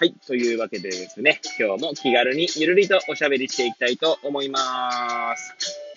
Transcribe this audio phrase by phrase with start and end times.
[0.00, 0.14] はい。
[0.28, 5.56] というわけでですね、今日も気軽にゆるりとおしゃべりしていきたいと思います。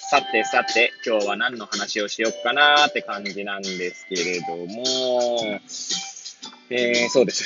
[0.10, 5.60] さてさて、今日は何の話をしよっかなーって感じなんですけれども、
[6.72, 7.44] えー、そうです。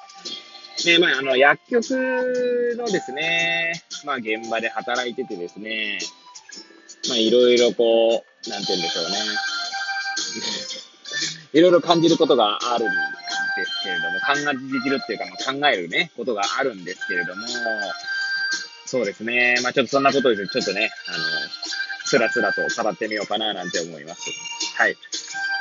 [0.88, 5.98] ね、まあ、あの、薬局のですね、まあ、現場で働いててですね、
[7.06, 9.18] まあ、いろいろこう、なんて言うんでしょうね。
[11.52, 13.15] いろいろ感じることがあるん
[13.56, 17.42] ですけれども、考えできるっていうか、まあ、考えるね、ことがあるんですけれども、
[18.86, 19.56] そうですね。
[19.62, 21.18] まあちょっとそんなことで、ちょっとね、あの、
[22.04, 24.20] つらつらと語ってみようかななんて思います。
[24.76, 24.96] はい。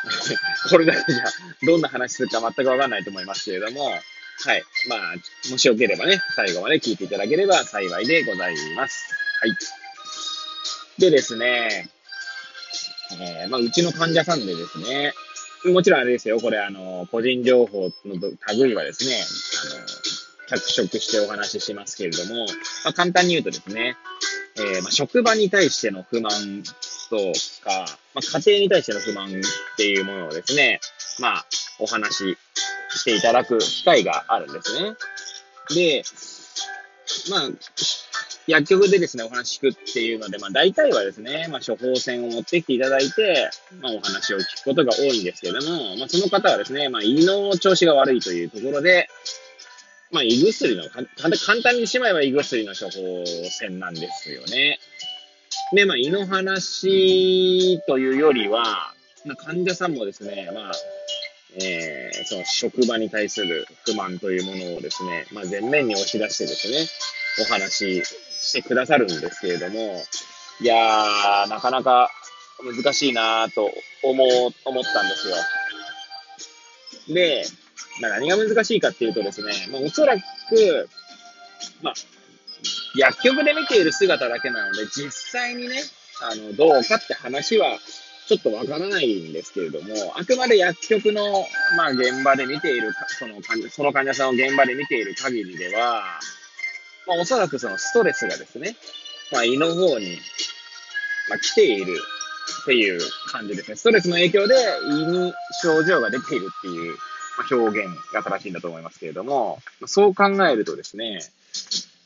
[0.70, 1.24] これだけじゃ、
[1.64, 4.64] どんな話するか全くわかんないと思いますけれども、はい。
[4.88, 5.16] まあ、
[5.50, 9.08] もしよければね、最後まで聞いていただければ幸いでございます。
[9.42, 9.58] はい。
[11.00, 11.90] でですね、
[13.20, 15.14] えー、まあ、うちの患者さんでですね、
[15.72, 18.16] もちろんあれですよ、これ、あの、個人情報の
[18.60, 19.24] 類はですね、
[19.78, 19.86] あの、
[20.48, 22.46] 脚色してお話ししますけれども、
[22.84, 23.98] まあ、簡単に言うとですね、
[24.58, 26.64] えー、まあ、職場に対しての不満
[27.10, 27.18] と
[27.64, 29.32] か、まあ、家庭に対しての不満っ
[29.78, 30.80] ていうものをですね、
[31.20, 31.46] まあ、
[31.80, 32.38] お話し
[33.00, 34.96] していただく機会があるんですね。
[35.74, 36.04] で、
[37.30, 37.50] まあ、
[38.48, 43.50] 薬局でですね、お話聞くっていうので、まあ大体はですね、まあ処方箋を持ってきていただいて、
[43.82, 49.08] まあお話を聞くことが多いんですけども、まあその方はですね、まあ胃の調子が悪いというところで、
[50.12, 54.80] まあ胃薬の、簡単にしまえば胃薬の処方箋なんですよね。
[55.74, 58.94] で、まあ胃の話というよりは、
[59.26, 60.72] まあ、患者さんもですね、まあ、
[61.56, 66.86] えー、その職場に対する不満というものをですね、まあ、前面に押し出してですね、
[67.42, 68.04] お話
[68.46, 70.04] してくださるんですけれども、
[70.62, 72.10] いやー、なかなか
[72.64, 73.70] 難しいなと
[74.04, 75.36] 思思ったんですよ。
[77.14, 77.44] で、
[78.02, 80.22] まあ、何が難しいかっていうとですね、まあ、おそらく、
[81.82, 81.94] まあ、
[82.98, 85.82] 薬局で見ている姿だけなので、実際にね、
[86.22, 87.78] あの、どうかって話は、
[88.28, 91.46] ちょっとわからないんですけれども、あくまで薬局の、
[91.78, 96.20] まあ、現場で見ている、その患者、その患者さんを現場で見ている限りでは、
[97.08, 98.76] まあ、おそらくそのストレスがですね、
[99.32, 100.18] まあ、胃の方に、
[101.30, 102.00] まあ、来ている
[102.62, 103.00] っていう
[103.32, 103.76] 感じですね。
[103.76, 104.56] ストレスの影響で
[104.90, 106.96] 胃に症状が出ているっていう、
[107.38, 111.20] ま、表現が正しいんだと思いますけれども、ま、そう考えるとですね、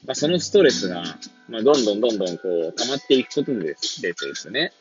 [0.05, 1.03] ま、そのストレスが、
[1.49, 4.71] ま、どんどんどんどんこう溜まっていくことでですですね、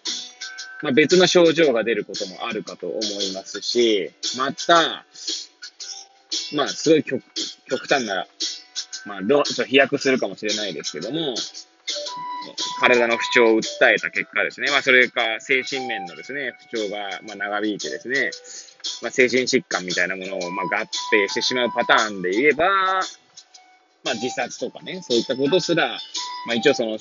[0.83, 5.05] ま、別の症状が出ることもあるかと思いますし、また、
[6.55, 7.23] まあ、すごい極
[7.89, 8.27] 端な
[9.09, 11.35] まあ、どちょっと飛躍するかもしれないですけども、
[12.81, 18.31] 体の不調を訴えた結果ですね、まあ、それか精神面のですね、不調が、ま長引いてですね、
[19.03, 22.69] まあ、精神疾患みたいなものを、ま合併してしまうパターンで言えば、
[24.05, 25.99] まあ、自殺とかね、そういったことすら、
[26.47, 26.99] まあ、一応その、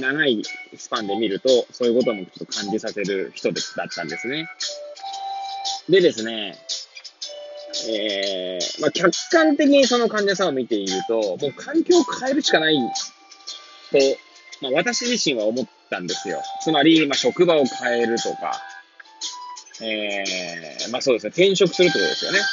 [0.00, 0.42] 長い
[0.76, 4.48] スパンで見ると、そういうこともちょっと感じさせる人だったんですね。
[5.88, 6.56] でですね、
[7.88, 13.98] えー、まあ、客観的にその患者さんを見ていると、もう環境を変えるしかないと、
[14.62, 16.42] まあ、私自身は思ったんですよ。
[16.62, 18.60] つまり、まあ、職場を変えるとか、
[19.80, 22.38] えー、まあそうですね、転職するってことですよね。
[22.38, 22.48] はい。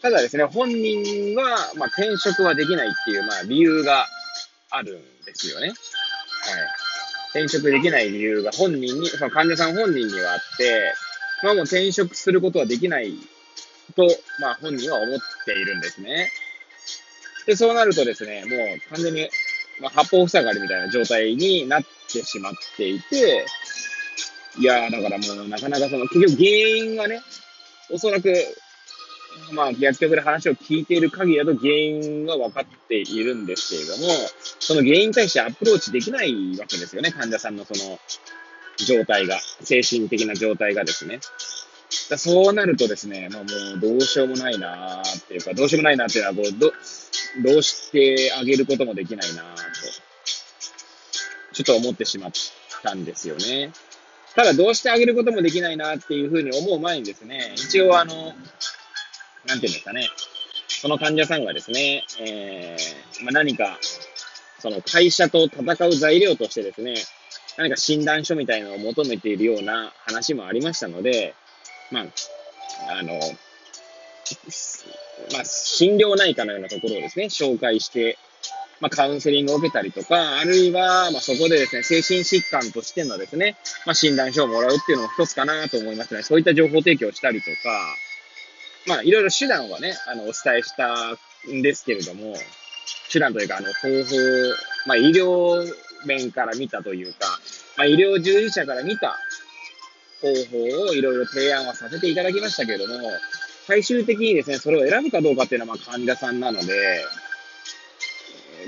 [0.00, 4.06] ただですね、本人は、まあ、転職はできないっていう、まあ、理由が
[4.70, 5.68] あるんですよね。
[5.68, 5.76] はい。
[7.30, 10.94] 転職できない理由が本人に、その患者さん本人にはあって、
[11.42, 13.14] まあもう転職することはできない
[13.96, 14.06] と、
[14.40, 16.30] まあ本人は思っているんですね。
[17.46, 19.28] で、そうなるとですね、もう完全に、
[19.80, 23.44] まあ、八方塞がりみたいな状態になってしまっていて、
[24.58, 27.20] いやー、だからもうなかなかその、結局原因がね、
[27.90, 28.32] おそらく、
[29.52, 34.08] まあ薬局で話を聞いている限りだと原因が分かっているんですけれども、
[34.60, 37.98] その原因に対してアプローチできないわけですよね、患者さんのその
[38.84, 41.20] 状態が、精神的な状態がですね。
[42.08, 46.72] だそうなるとですね、まあ、もうどうしようもないなーっていうか、どうしようもないなっていうのはこうど、
[47.42, 49.62] どうしてあげることもできないなーと、
[51.52, 52.30] ちょっと思ってしまっ
[52.82, 53.72] たんですよね。
[54.34, 58.34] ただ、どうしてあげることもできないなっていうふうに思う前にですね、一応あの、
[59.46, 60.08] なんていうんですかね、
[60.68, 63.78] その患者さんがですね、えー、まあ、何か、
[64.58, 66.94] その会社と戦う材料としてですね、
[67.58, 71.34] 何か診断書みたいなのを求めているような話もありましたので、
[71.90, 72.04] まあ、
[72.98, 73.14] あの、
[75.32, 78.18] まあ、心療内科のようなところをですね、紹介して、
[78.80, 83.56] まあ、カウンセリングを受けたりとか、あるいは、まあ、そこでですね、精神疾患としてのですね、
[83.86, 86.22] まあ、診断書をもらうっていうのも一つかなと思いますね。
[86.22, 87.96] そういった情報提供したりとか、
[88.86, 91.16] まあ、いろいろ手段はね、あの、お伝えした
[91.48, 92.34] んですけれども、
[93.12, 94.16] 手段というか、あの、方法、
[94.86, 95.64] まあ、医療
[96.04, 97.31] 面から見たというか、
[97.76, 99.18] まあ、医療従事者から見た
[100.20, 100.58] 方法
[100.88, 103.10] をいろいろ提案はさせていただきましたけれども、
[103.66, 107.04] 最終的にですね、それを選ぶかどうかっていうのは、まあ、患者さんなので、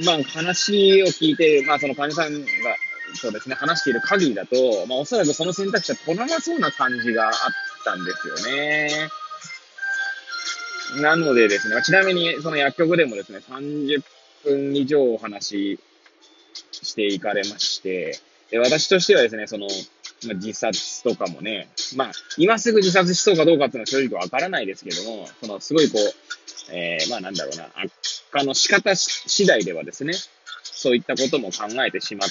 [0.05, 2.49] まあ、話を聞いて、まあ、その患者さんが、
[3.15, 7.33] そうですね、話している限りだと、まあ、おそらくその選択肢は取らなそうな感じがあっ
[7.85, 9.09] たんですよね。
[11.01, 14.03] なのでですね、ちなみに、その薬局でもですね、30
[14.45, 15.81] 分以上お話し
[16.73, 18.19] していかれまして、
[18.51, 19.69] で私としてはですね、その、
[20.27, 27.93] まあ、自殺とかもね、まあ、今すぐ自殺しそうかどうかっていうのは正直わからないですけども、その、すごいこう、えー、まあなんだろうな、悪
[28.31, 30.15] 化の仕方次第ではですね、
[30.63, 32.29] そういったことも考えてしまっ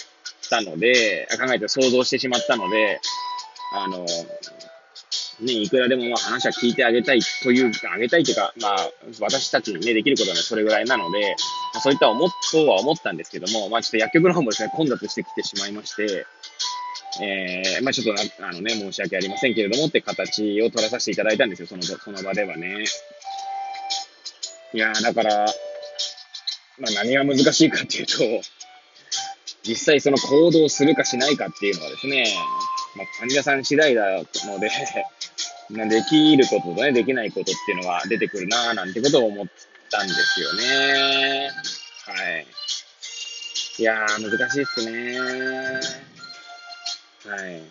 [0.50, 3.00] たので、考えて想像してしまったので、
[3.74, 4.06] あの、
[5.42, 8.90] ね、いくらでもまあ話は聞いてあげたいというか、あげたいというか、まあ、
[9.20, 11.36] 私たちにね、できることはそれぐらいなので、
[11.74, 16.26] まあ、そういった思っ、そうは思ったんですけども、まあちょっと薬局の方もですね、混雑してきてしまいまして、
[17.22, 22.86] えー、まあちょっとあのね、申し訳ありませんけれどもって形を取らさせていただいたんですよ、その、その場ではね。
[24.74, 25.46] いや、だから、
[26.80, 28.18] まあ何が難しいかっていうと、
[29.64, 32.26] 実際その行動するかしないかっていうのはですね、
[32.96, 34.04] まあ患者さん次第だ
[34.46, 34.70] ので、
[35.74, 39.48] できることとね、できないことっていうのが出てくるなぁなんてことを思っ
[39.90, 41.50] たんですよね。
[42.06, 42.46] はい。
[43.80, 45.18] いやー、難しいっすね
[47.26, 47.62] はい。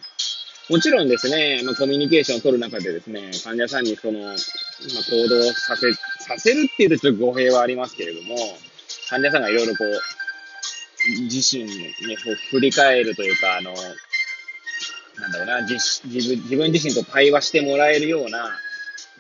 [0.69, 8.37] もちろんですね、まあ、コミュニケーションを取る中でですね、患者さんにその、まあ、行動させ、させるっていうとちょっと語弊はありますけれども、
[9.09, 10.01] 患者さんがいろいろこう、
[11.23, 11.93] 自身に、
[12.51, 13.75] 振り返るというか、あの、
[15.23, 15.75] なんだろうな、自
[16.09, 18.51] 自分自分自身と対話してもらえるような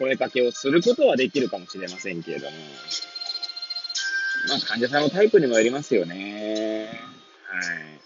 [0.01, 2.57] 声かけをすることはできるかもしれませんけれども、
[4.49, 6.89] まあ患者さんのタイプにもよりますよね。
[7.47, 8.03] はい。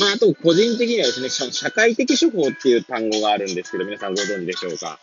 [0.00, 4.98] まああと個人的にはですね、社会的処方っていう単語があるんですけど、皆さんご存知でしょうか。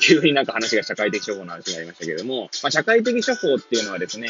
[0.00, 4.28] 急になんか話が社会的処方の話になりましたけれども、まあ、社会的処方っていうのはですね、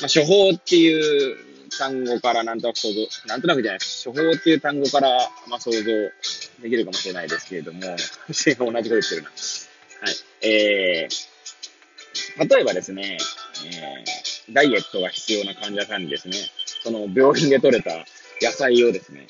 [0.00, 1.36] まあ、処方っていう
[1.80, 4.06] 単語からなんとなく想像、なんとなくじゃないです。
[4.06, 6.12] 処方っていう単語から、まあ、想像で
[6.68, 9.30] きるかもしれないですけれども、同じこと言ってるな。
[9.30, 10.46] はい。
[10.46, 13.16] えー、例えばですね、
[13.64, 16.36] えー、ダイエットが必要な患者さんにですね、
[16.82, 17.90] その病院で採れた
[18.42, 19.26] 野菜をですね、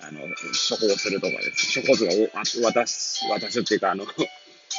[0.00, 1.80] あの、処方するとかです。
[1.82, 4.06] 処方図が渡す、渡すっていうか、あの、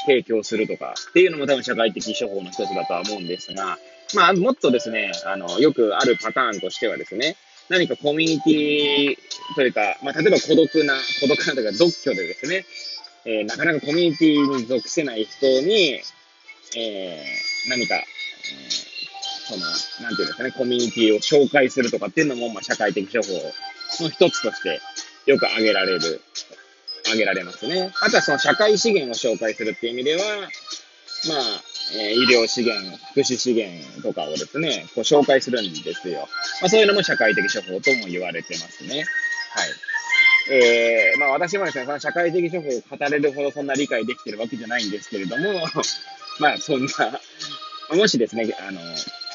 [0.07, 3.77] 提供するとかっていうのも多分社会的処方の一つだとは思うんですが、
[4.13, 7.35] まあ、もっとですね、あの、よくあるパターンとしてはですね、
[7.69, 9.17] 何かコミュニティ
[9.55, 12.65] というか、まあ、例えば孤独な、孤独なというか、独居でですね、
[13.25, 15.99] えー、なかなかコミュニティに属せない人に、
[16.77, 18.05] えー、何か、えー、
[19.47, 19.65] その、
[20.07, 23.33] なんていうんですかね、コミュニティを紹介するとかっていうのも、まあ、社会的処方
[24.03, 24.79] の一つとして
[25.25, 26.21] よく挙げられる、
[27.05, 27.91] 挙げられますね。
[28.01, 30.45] あとはその社会資源を紹介するっていう意味では、ま
[31.39, 31.61] あ、
[31.93, 36.27] え、医療資源、福祉資源とかをですね、こう紹介するんですよ。
[36.61, 39.05] まあ、そういうのも社会的処方とも言われてますね。
[39.53, 39.69] はい。
[40.47, 45.43] えー、まあ私もですね、その社会的処方を語れるほどそんな理解できてるわけじゃないんですけれども、
[46.39, 47.19] まあそんな、
[47.95, 48.79] もしですね、あの、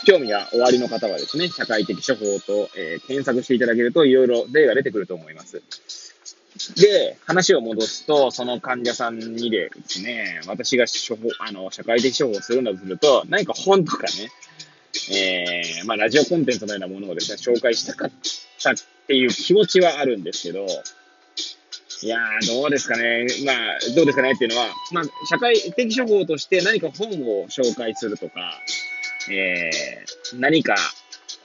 [0.07, 5.62] 興味がおありの方はですね、社会的処方と、えー、検索していただけるといろいろ例が出てくると思います。
[6.76, 14.30] で、話を戻すと、その患者さんにですね、私が処方、あの、社会的処方をするんだとすると、何か本とかね、
[15.12, 18.11] えー、まあ、ラジオコンテンツのようなものをですね、紹介したかっ
[18.62, 18.75] たっ
[19.07, 20.66] ていう気持ちはあるんですけど、
[22.02, 23.26] いやー、どうですかね。
[23.45, 28.59] まあ、どうですかねっていうのは、まあ、社会的処方として何か本を紹介するとか、
[29.30, 30.76] えー、何か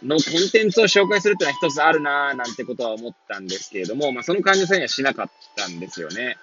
[0.04, 6.38] のコンテンツを紹介するっていうのは一つあるなぁなんてことは思ったんですけれども、まあその患者さんにはしなかったんですよね。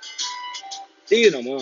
[1.04, 1.60] っていうのも、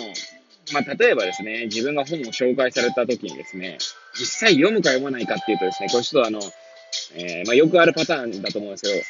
[0.73, 3.77] まあ例えばですね、自分が本を紹介された時にですね、
[4.19, 6.39] 実際読むか読まないかっていうとですね、これちょっとあの、
[7.15, 9.03] えー、まあよくあるパターンだと思うんですけど、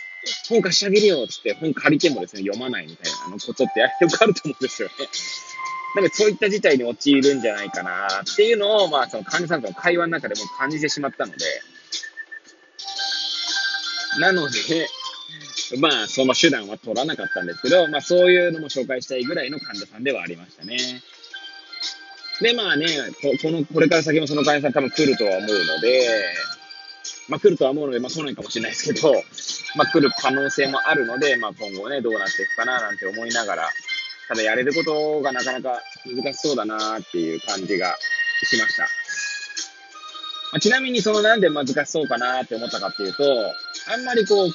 [0.49, 4.93] 本貸してあげるよっつって本借りてもですね、読まないみたいなのことってよくあると思うんですよね。
[5.93, 11.37] なんかそういった事態に陥るんじゃないかなっていうのを、まあ、その患者さんとの会話の中でも感じてしまったので、
[14.19, 14.87] なので、
[15.79, 20.77] まあ、その手段は取らなかったんですけど、まあ、そういうのも紹介したいぐらいの患者さんではありましたね。
[22.41, 22.87] で、まあね、
[23.21, 26.09] ここの、これから先もその患者さん多分来るとは思うので、
[27.29, 29.13] まあ来るとは思うので、まあ来ないかもしれないですけど、
[29.75, 33.69] まあ来る可能性もあるので、まあ今後ね、どうなっていくかななんて思いながら、
[34.27, 37.95] ただやれることがなかなか難しそうだなっていう感じが
[38.43, 38.87] しました。
[40.51, 43.23] まあ、ちなみにそのなんで難しそうかなって思ったかっていうと、
[43.87, 44.51] あんまりこう、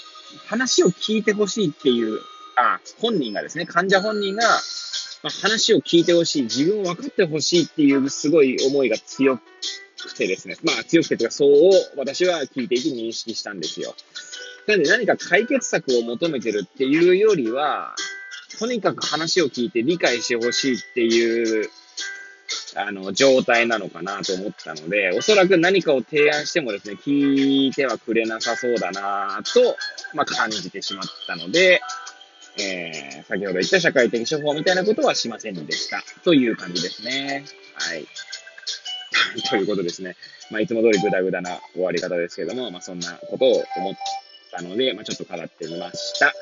[0.46, 2.20] 話を聞いてほしいっていう、
[2.56, 4.42] あ、本人がですね、患者本人が、
[5.22, 13.94] まあ、話を聞いてほしい、自分を分かってほしいっていうすごい思いが強くてですね、まあ強くてというか、そう私は聞いていて認識したんですよ。
[14.66, 17.94] なので何か解決策を求めてるっていうよりは、
[18.58, 21.70] とにかく話を聞いて理解してほしいっていう
[22.76, 29.76] あの、状態なのかなと思ったので、おそらく何かを提案してもですね、聞いてはくれなさそうだなと、
[30.14, 31.80] まあ、感じてしまったので、
[32.59, 36.02] えー、先ほど言った社会的処方みたいなことはしませんでした。
[36.23, 37.45] という感じですね。
[37.75, 38.06] はい。
[39.50, 40.16] ということですね。
[40.50, 43.95] まあ、いつも通りグダグダな終わり方ですけども、まあ、そんなことを思っ
[44.52, 46.33] たので、まあ、ちょっと語ってみました。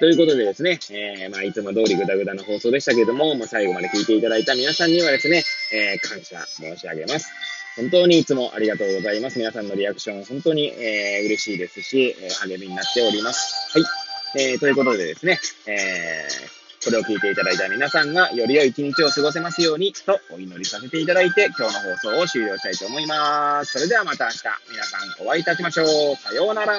[0.00, 7.30] ということでですね、えー、まあ、いつも通りぐだぐだな放送でしたけれども、まあ、最後まで聞いていただいた皆さんにはですね、えー、感謝申し上げます。
[7.76, 9.38] 本当にいつもありがとうございます。
[9.38, 13.78] 皆さんのリアクション、本当に、えー、嬉しいですし、えー、励みになっております。
[13.78, 13.84] はい。
[14.36, 23.72] えー、ということでですね、えー、これを聞いていただいた皆さんがより良い一日を過ごせますようにとお祈りさせていただいて今日の放送を終了したいと思います。
[23.72, 24.38] それではまた明日
[24.70, 26.16] 皆さんお会いいたしましょう。
[26.16, 26.78] さようなら。